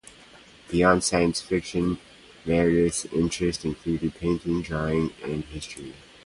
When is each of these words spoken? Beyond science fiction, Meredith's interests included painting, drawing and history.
Beyond 0.71 1.03
science 1.03 1.41
fiction, 1.41 1.99
Meredith's 2.43 3.05
interests 3.05 3.63
included 3.63 4.15
painting, 4.15 4.63
drawing 4.63 5.11
and 5.23 5.43
history. 5.43 5.93